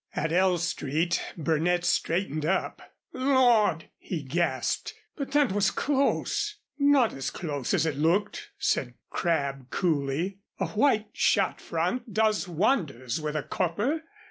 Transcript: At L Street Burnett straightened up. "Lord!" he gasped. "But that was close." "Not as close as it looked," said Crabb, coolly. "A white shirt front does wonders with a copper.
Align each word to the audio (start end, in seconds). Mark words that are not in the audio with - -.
At 0.15 0.31
L 0.31 0.57
Street 0.57 1.21
Burnett 1.37 1.85
straightened 1.85 2.43
up. 2.43 2.81
"Lord!" 3.13 3.87
he 3.99 4.23
gasped. 4.23 4.95
"But 5.15 5.31
that 5.33 5.51
was 5.51 5.69
close." 5.69 6.55
"Not 6.79 7.13
as 7.13 7.29
close 7.29 7.71
as 7.75 7.85
it 7.85 7.97
looked," 7.99 8.49
said 8.57 8.95
Crabb, 9.11 9.69
coolly. 9.69 10.39
"A 10.59 10.69
white 10.69 11.09
shirt 11.13 11.61
front 11.61 12.11
does 12.11 12.47
wonders 12.47 13.21
with 13.21 13.35
a 13.35 13.43
copper. 13.43 14.01